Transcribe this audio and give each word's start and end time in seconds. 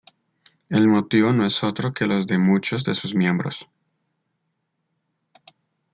El 0.69 0.87
motivo 0.87 1.31
no 1.31 1.45
es 1.45 1.63
otro 1.63 1.93
que 1.93 2.07
los 2.07 2.25
de 2.25 2.39
muchos 2.39 2.83
de 2.83 2.95
sus 2.95 3.13
miembros. 3.13 3.69